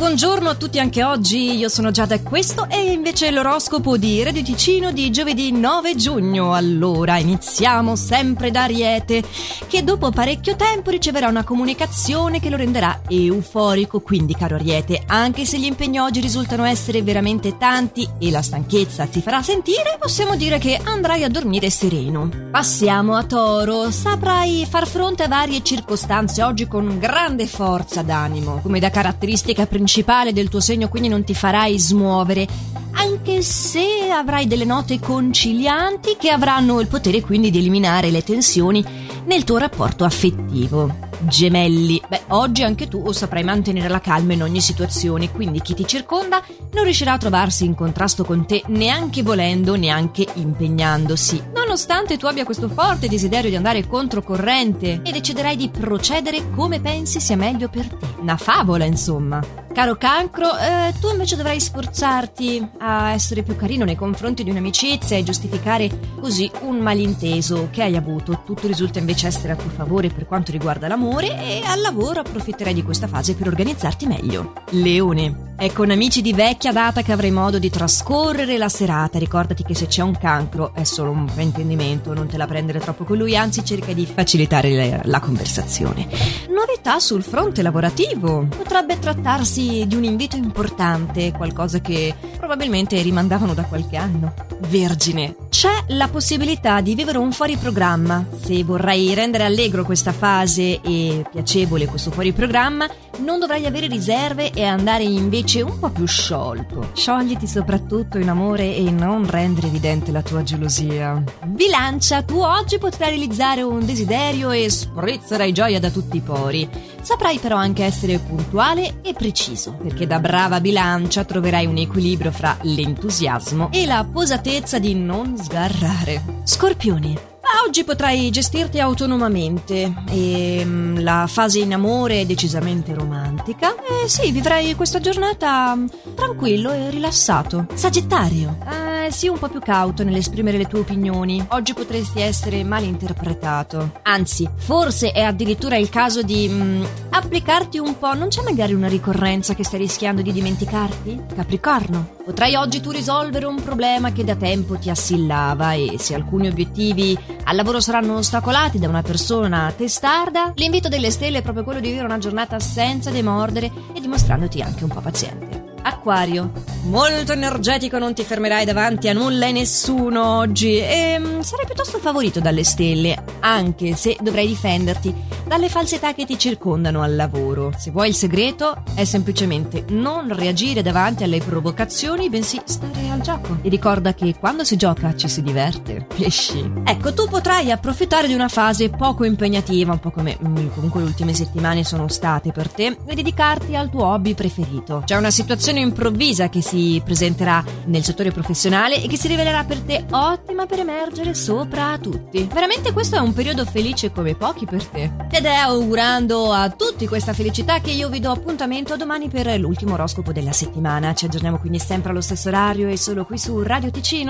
buongiorno 0.00 0.48
a 0.48 0.54
tutti 0.54 0.78
anche 0.78 1.04
oggi. 1.04 1.58
Io 1.58 1.68
sono 1.68 1.90
Giada 1.90 2.14
e 2.14 2.22
questo 2.22 2.66
è 2.70 2.78
invece 2.78 3.30
l'oroscopo 3.30 3.98
di 3.98 4.22
Radio 4.22 4.42
Ticino 4.42 4.92
di 4.92 5.10
giovedì 5.10 5.52
9 5.52 5.94
giugno. 5.94 6.54
Allora, 6.54 7.18
iniziamo 7.18 7.94
sempre 7.96 8.50
da 8.50 8.62
Ariete, 8.62 9.22
che 9.68 9.84
dopo 9.84 10.08
parecchio 10.08 10.56
tempo 10.56 10.88
riceverà 10.88 11.28
una 11.28 11.44
comunicazione 11.44 12.40
che 12.40 12.48
lo 12.48 12.56
renderà 12.56 13.02
euforico. 13.08 14.00
Quindi, 14.00 14.34
caro 14.34 14.54
Ariete, 14.54 15.02
anche 15.06 15.44
se 15.44 15.58
gli 15.58 15.66
impegni 15.66 15.98
oggi 15.98 16.20
risultano 16.20 16.64
essere 16.64 17.02
veramente 17.02 17.58
tanti 17.58 18.08
e 18.18 18.30
la 18.30 18.40
stanchezza 18.40 19.06
si 19.06 19.20
farà 19.20 19.42
sentire, 19.42 19.98
possiamo 20.00 20.34
dire 20.34 20.56
che 20.56 20.80
andrai 20.82 21.24
a 21.24 21.28
dormire 21.28 21.68
sereno. 21.68 22.30
Passiamo 22.50 23.16
a 23.16 23.24
Toro. 23.24 23.90
Saprai 23.90 24.66
far 24.66 24.86
fronte 24.86 25.24
a 25.24 25.28
varie 25.28 25.62
circostanze 25.62 26.42
oggi 26.42 26.66
con 26.66 26.98
grande 26.98 27.46
forza 27.46 28.00
d'animo, 28.00 28.60
come 28.62 28.80
da 28.80 28.88
caratteristica 28.88 29.66
principale 29.66 29.88
principale 29.90 30.32
del 30.32 30.48
tuo 30.48 30.60
segno, 30.60 30.88
quindi 30.88 31.08
non 31.08 31.24
ti 31.24 31.34
farai 31.34 31.76
smuovere, 31.76 32.46
anche 32.92 33.42
se 33.42 34.08
avrai 34.12 34.46
delle 34.46 34.64
note 34.64 35.00
concilianti 35.00 36.14
che 36.16 36.30
avranno 36.30 36.78
il 36.78 36.86
potere 36.86 37.20
quindi 37.20 37.50
di 37.50 37.58
eliminare 37.58 38.12
le 38.12 38.22
tensioni 38.22 38.84
nel 39.24 39.42
tuo 39.42 39.58
rapporto 39.58 40.04
affettivo. 40.04 41.08
Gemelli. 41.18 42.00
Beh, 42.08 42.20
oggi 42.28 42.62
anche 42.62 42.86
tu 42.86 43.10
saprai 43.10 43.42
mantenere 43.42 43.88
la 43.88 44.00
calma 44.00 44.32
in 44.34 44.44
ogni 44.44 44.60
situazione, 44.60 45.32
quindi 45.32 45.60
chi 45.60 45.74
ti 45.74 45.84
circonda 45.84 46.40
non 46.72 46.84
riuscirà 46.84 47.14
a 47.14 47.18
trovarsi 47.18 47.64
in 47.64 47.74
contrasto 47.74 48.24
con 48.24 48.46
te 48.46 48.62
neanche 48.68 49.24
volendo, 49.24 49.74
neanche 49.74 50.24
impegnandosi. 50.34 51.42
Nonostante 51.70 52.16
tu 52.16 52.26
abbia 52.26 52.44
questo 52.44 52.68
forte 52.68 53.06
desiderio 53.06 53.48
di 53.48 53.54
andare 53.54 53.86
controcorrente 53.86 55.02
e 55.04 55.12
deciderai 55.12 55.54
di 55.54 55.68
procedere 55.68 56.50
come 56.50 56.80
pensi 56.80 57.20
sia 57.20 57.36
meglio 57.36 57.68
per 57.68 57.86
te. 57.86 58.06
Una 58.18 58.36
favola, 58.36 58.84
insomma. 58.84 59.40
Caro 59.72 59.94
cancro, 59.94 60.48
eh, 60.58 60.92
tu 60.98 61.10
invece 61.10 61.36
dovrai 61.36 61.60
sforzarti 61.60 62.70
a 62.78 63.12
essere 63.12 63.44
più 63.44 63.54
carino 63.54 63.84
nei 63.84 63.94
confronti 63.94 64.42
di 64.42 64.50
un'amicizia 64.50 65.16
e 65.16 65.22
giustificare 65.22 66.16
così 66.18 66.50
un 66.62 66.78
malinteso 66.78 67.68
che 67.70 67.84
hai 67.84 67.94
avuto. 67.94 68.42
Tutto 68.44 68.66
risulta 68.66 68.98
invece 68.98 69.28
essere 69.28 69.52
a 69.52 69.56
tuo 69.56 69.70
favore 69.70 70.08
per 70.08 70.26
quanto 70.26 70.50
riguarda 70.50 70.88
l'amore 70.88 71.28
e 71.38 71.62
al 71.64 71.80
lavoro 71.80 72.18
approfitterai 72.18 72.74
di 72.74 72.82
questa 72.82 73.06
fase 73.06 73.36
per 73.36 73.46
organizzarti 73.46 74.06
meglio. 74.06 74.54
Leone. 74.70 75.49
È 75.60 75.70
con 75.74 75.90
amici 75.90 76.22
di 76.22 76.32
vecchia 76.32 76.72
data 76.72 77.02
che 77.02 77.12
avrai 77.12 77.30
modo 77.30 77.58
di 77.58 77.68
trascorrere 77.68 78.56
la 78.56 78.70
serata. 78.70 79.18
Ricordati 79.18 79.62
che 79.62 79.74
se 79.74 79.88
c'è 79.88 80.00
un 80.00 80.16
cancro 80.16 80.72
è 80.72 80.84
solo 80.84 81.10
un 81.10 81.28
fraintendimento, 81.28 82.14
non 82.14 82.28
te 82.28 82.38
la 82.38 82.46
prendere 82.46 82.78
troppo 82.78 83.04
con 83.04 83.18
lui, 83.18 83.36
anzi 83.36 83.62
cerca 83.62 83.92
di 83.92 84.06
facilitare 84.06 84.72
la, 84.72 85.00
la 85.04 85.20
conversazione. 85.20 86.08
Novità 86.48 86.98
sul 86.98 87.22
fronte 87.22 87.60
lavorativo. 87.60 88.46
Potrebbe 88.48 88.98
trattarsi 88.98 89.20
trattarsi 89.20 89.84
di 89.86 89.96
un 89.96 90.04
invito 90.04 90.36
importante, 90.36 91.30
qualcosa 91.32 91.80
che 91.80 92.14
probabilmente 92.38 93.02
rimandavano 93.02 93.52
da 93.52 93.64
qualche 93.64 93.98
anno. 93.98 94.32
Vergine, 94.68 95.36
c'è 95.60 95.84
la 95.88 96.08
possibilità 96.08 96.80
di 96.80 96.94
vivere 96.94 97.18
un 97.18 97.32
fuori 97.32 97.58
programma. 97.58 98.24
Se 98.42 98.64
vorrai 98.64 99.12
rendere 99.12 99.44
allegro 99.44 99.84
questa 99.84 100.10
fase 100.10 100.80
e 100.80 101.22
piacevole 101.30 101.84
questo 101.84 102.10
fuori 102.10 102.32
programma, 102.32 102.88
non 103.18 103.38
dovrai 103.38 103.66
avere 103.66 103.86
riserve 103.86 104.52
e 104.52 104.64
andare 104.64 105.02
invece 105.02 105.60
un 105.60 105.78
po' 105.78 105.90
più 105.90 106.06
sciolto. 106.06 106.92
Sciogliti 106.94 107.46
soprattutto 107.46 108.16
in 108.16 108.30
amore 108.30 108.74
e 108.74 108.90
non 108.90 109.28
rendere 109.28 109.66
evidente 109.66 110.10
la 110.10 110.22
tua 110.22 110.42
gelosia. 110.42 111.22
Bilancia, 111.44 112.22
tu 112.22 112.38
oggi 112.38 112.78
potrai 112.78 113.10
realizzare 113.10 113.60
un 113.60 113.84
desiderio 113.84 114.52
e 114.52 114.70
sprizzerai 114.70 115.52
gioia 115.52 115.78
da 115.78 115.90
tutti 115.90 116.16
i 116.16 116.20
pori. 116.20 116.66
Saprai 117.02 117.38
però 117.38 117.56
anche 117.56 117.84
essere 117.84 118.18
puntuale 118.18 119.00
e 119.02 119.12
preciso, 119.12 119.72
perché 119.72 120.06
da 120.06 120.20
brava 120.20 120.60
bilancia 120.60 121.24
troverai 121.24 121.66
un 121.66 121.76
equilibrio 121.76 122.30
fra 122.30 122.56
l'entusiasmo 122.62 123.70
e 123.72 123.84
la 123.84 124.06
posatezza 124.10 124.78
di 124.78 124.94
non 124.94 125.36
sgarrare. 125.50 126.22
Scorpione. 126.44 127.28
Oggi 127.66 127.82
potrai 127.82 128.30
gestirti 128.30 128.78
autonomamente 128.78 129.92
e 130.08 130.62
mm, 130.64 130.98
la 131.00 131.26
fase 131.26 131.58
in 131.58 131.74
amore 131.74 132.20
è 132.20 132.24
decisamente 132.24 132.94
romantica. 132.94 133.74
E 133.74 134.08
sì, 134.08 134.30
vivrai 134.30 134.74
questa 134.76 135.00
giornata 135.00 135.74
mm, 135.74 135.86
tranquillo 136.14 136.70
e 136.70 136.90
rilassato. 136.90 137.66
Sagittario. 137.74 138.56
Eh, 138.64 138.89
sii 139.12 139.28
un 139.28 139.38
po' 139.38 139.48
più 139.48 139.60
cauto 139.60 140.04
nell'esprimere 140.04 140.58
le 140.58 140.66
tue 140.66 140.80
opinioni. 140.80 141.44
Oggi 141.50 141.74
potresti 141.74 142.20
essere 142.20 142.64
mal 142.64 142.82
interpretato. 142.84 143.98
Anzi, 144.02 144.48
forse 144.56 145.12
è 145.12 145.22
addirittura 145.22 145.76
il 145.76 145.88
caso 145.88 146.22
di 146.22 146.48
mm, 146.48 146.84
applicarti 147.10 147.78
un 147.78 147.98
po'. 147.98 148.14
Non 148.14 148.28
c'è 148.28 148.42
magari 148.42 148.74
una 148.74 148.88
ricorrenza 148.88 149.54
che 149.54 149.64
stai 149.64 149.80
rischiando 149.80 150.22
di 150.22 150.32
dimenticarti? 150.32 151.22
Capricorno. 151.34 152.18
Potrai 152.24 152.54
oggi 152.54 152.80
tu 152.80 152.90
risolvere 152.90 153.46
un 153.46 153.60
problema 153.62 154.12
che 154.12 154.24
da 154.24 154.36
tempo 154.36 154.78
ti 154.78 154.90
assillava 154.90 155.72
e 155.72 155.96
se 155.98 156.14
alcuni 156.14 156.48
obiettivi 156.48 157.18
al 157.44 157.56
lavoro 157.56 157.80
saranno 157.80 158.16
ostacolati 158.16 158.78
da 158.78 158.88
una 158.88 159.02
persona 159.02 159.72
testarda, 159.76 160.52
l'invito 160.54 160.88
delle 160.88 161.10
stelle 161.10 161.38
è 161.38 161.42
proprio 161.42 161.64
quello 161.64 161.80
di 161.80 161.88
vivere 161.88 162.06
una 162.06 162.18
giornata 162.18 162.60
senza 162.60 163.10
demordere 163.10 163.70
e 163.92 164.00
dimostrandoti 164.00 164.60
anche 164.60 164.84
un 164.84 164.90
po' 164.90 165.00
paziente. 165.00 165.49
Acquario. 165.82 166.52
Molto 166.84 167.32
energetico, 167.32 167.98
non 167.98 168.14
ti 168.14 168.22
fermerai 168.22 168.64
davanti 168.64 169.08
a 169.08 169.12
nulla 169.12 169.46
e 169.46 169.52
nessuno 169.52 170.38
oggi 170.38 170.78
e 170.78 171.18
mm, 171.18 171.40
sarai 171.40 171.66
piuttosto 171.66 171.98
favorito 171.98 172.40
dalle 172.40 172.64
stelle, 172.64 173.22
anche 173.40 173.94
se 173.94 174.16
dovrai 174.20 174.46
difenderti 174.46 175.14
dalle 175.46 175.68
falsità 175.68 176.14
che 176.14 176.24
ti 176.24 176.38
circondano 176.38 177.02
al 177.02 177.16
lavoro. 177.16 177.72
Se 177.76 177.90
vuoi 177.90 178.08
il 178.08 178.14
segreto 178.14 178.82
è 178.94 179.04
semplicemente 179.04 179.84
non 179.88 180.34
reagire 180.34 180.82
davanti 180.82 181.24
alle 181.24 181.38
provocazioni, 181.38 182.28
bensì 182.28 182.60
stare 182.64 183.10
al 183.10 183.20
gioco. 183.20 183.58
E 183.62 183.68
ricorda 183.68 184.14
che 184.14 184.36
quando 184.38 184.64
si 184.64 184.76
gioca 184.76 185.14
ci 185.16 185.28
si 185.28 185.42
diverte. 185.42 186.06
Pesci. 186.16 186.82
Ecco, 186.84 187.12
tu 187.12 187.28
potrai 187.28 187.70
approfittare 187.70 188.26
di 188.26 188.34
una 188.34 188.48
fase 188.48 188.90
poco 188.90 189.24
impegnativa, 189.24 189.92
un 189.92 189.98
po' 189.98 190.10
come 190.10 190.38
mm, 190.42 190.68
comunque 190.74 191.00
le 191.00 191.06
ultime 191.06 191.34
settimane 191.34 191.84
sono 191.84 192.08
state 192.08 192.52
per 192.52 192.70
te, 192.70 192.96
e 193.04 193.14
dedicarti 193.14 193.74
al 193.76 193.90
tuo 193.90 194.06
hobby 194.06 194.34
preferito. 194.34 195.02
C'è 195.04 195.16
una 195.16 195.30
situazione 195.30 195.69
situazione 195.70 195.80
improvvisa 195.80 196.48
che 196.48 196.62
si 196.62 197.00
presenterà 197.04 197.64
nel 197.86 198.02
settore 198.02 198.30
professionale 198.32 199.02
e 199.02 199.06
che 199.06 199.16
si 199.16 199.28
rivelerà 199.28 199.64
per 199.64 199.80
te 199.80 200.04
ottima 200.10 200.66
per 200.66 200.80
emergere 200.80 201.34
sopra 201.34 201.92
a 201.92 201.98
tutti. 201.98 202.48
Veramente 202.52 202.92
questo 202.92 203.16
è 203.16 203.20
un 203.20 203.32
periodo 203.32 203.64
felice 203.64 204.10
come 204.10 204.34
pochi 204.34 204.66
per 204.66 204.84
te. 204.84 205.10
Ed 205.30 205.44
è 205.44 205.54
augurando 205.54 206.52
a 206.52 206.70
tutti 206.70 207.06
questa 207.06 207.32
felicità 207.32 207.80
che 207.80 207.90
io 207.90 208.08
vi 208.08 208.20
do 208.20 208.30
appuntamento 208.30 208.96
domani 208.96 209.28
per 209.28 209.58
l'ultimo 209.58 209.94
oroscopo 209.94 210.32
della 210.32 210.52
settimana. 210.52 211.14
Ci 211.14 211.26
aggiorniamo 211.26 211.58
quindi 211.58 211.78
sempre 211.78 212.10
allo 212.10 212.20
stesso 212.20 212.48
orario 212.48 212.88
e 212.88 212.96
solo 212.96 213.24
qui 213.24 213.38
su 213.38 213.62
Radio 213.62 213.90
Ticino. 213.90 214.28